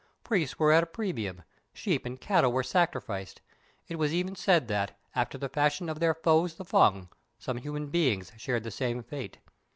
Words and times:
Priests 0.23 0.57
were 0.57 0.71
at 0.71 0.81
a 0.81 0.87
premium; 0.87 1.43
sheep 1.73 2.07
and 2.07 2.19
cattle 2.19 2.51
were 2.51 2.63
sacrificed; 2.63 3.39
it 3.87 3.97
was 3.99 4.11
even 4.15 4.35
said 4.35 4.67
that, 4.67 4.97
after 5.13 5.37
the 5.37 5.47
fashion 5.47 5.89
of 5.89 5.99
their 5.99 6.15
foes 6.15 6.55
the 6.55 6.65
Fung, 6.65 7.07
some 7.37 7.57
human 7.57 7.85
beings 7.91 8.31
shared 8.35 8.63
the 8.63 8.71
same 8.71 9.03
fate. 9.03 9.37